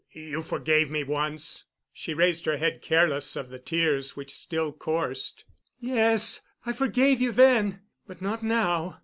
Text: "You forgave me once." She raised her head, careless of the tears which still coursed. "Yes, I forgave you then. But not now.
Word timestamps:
"You 0.13 0.41
forgave 0.41 0.89
me 0.89 1.03
once." 1.03 1.65
She 1.93 2.15
raised 2.15 2.47
her 2.47 2.57
head, 2.57 2.81
careless 2.81 3.35
of 3.35 3.49
the 3.51 3.59
tears 3.59 4.15
which 4.15 4.33
still 4.35 4.73
coursed. 4.73 5.45
"Yes, 5.79 6.41
I 6.65 6.73
forgave 6.73 7.21
you 7.21 7.31
then. 7.31 7.81
But 8.07 8.19
not 8.19 8.41
now. 8.41 8.99